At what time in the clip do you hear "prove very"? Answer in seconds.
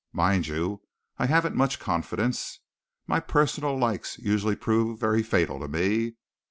4.55-5.21